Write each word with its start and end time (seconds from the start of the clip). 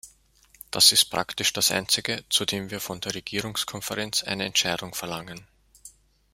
Das 0.71 0.93
ist 0.93 1.11
praktisch 1.11 1.53
das 1.53 1.69
Einzige, 1.69 2.23
zu 2.27 2.43
dem 2.45 2.71
wir 2.71 2.79
von 2.81 2.99
der 3.01 3.13
Regierungskonferenz 3.13 4.23
eine 4.23 4.45
Entscheidung 4.45 4.95
verlangen! 4.95 5.45